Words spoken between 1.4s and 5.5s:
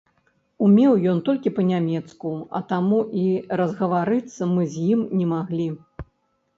па-нямецку, а таму і разгаварыцца мы з ім не